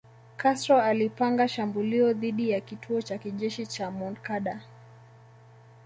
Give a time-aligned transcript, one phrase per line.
[0.37, 4.61] Castro alipanga shambulio dhidi ya kituo cha kijeshi cha Moncada